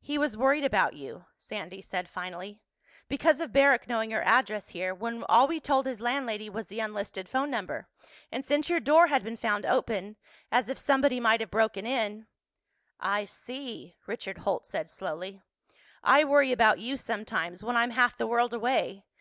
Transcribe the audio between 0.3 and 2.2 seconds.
worried about you," Sandy said